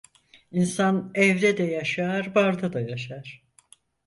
İnsan 0.51 1.11
evde 1.15 1.57
de 1.57 1.63
yaşar, 1.63 2.35
barda 2.35 2.73
da 2.73 2.81
yaşar. 2.81 3.43